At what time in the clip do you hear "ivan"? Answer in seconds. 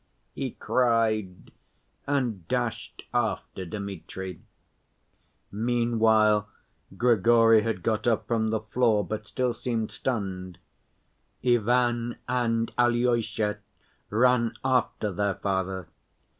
11.45-12.15